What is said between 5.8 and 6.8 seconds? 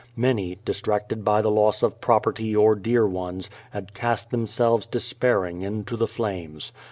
the flames.